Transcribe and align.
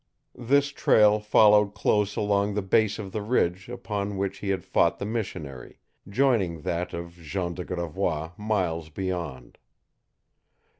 This 0.33 0.69
trail 0.69 1.19
followed 1.19 1.75
close 1.75 2.15
along 2.15 2.55
the 2.55 2.63
base 2.63 2.97
of 2.97 3.11
the 3.11 3.21
ridge 3.21 3.69
upon 3.69 4.17
which 4.17 4.39
he 4.39 4.49
had 4.49 4.65
fought 4.65 4.97
the 4.97 5.05
missionary, 5.05 5.77
joining 6.09 6.61
that 6.61 6.91
of 6.91 7.13
Jean 7.17 7.53
de 7.53 7.63
Gravois 7.63 8.31
miles 8.35 8.89
beyond. 8.89 9.59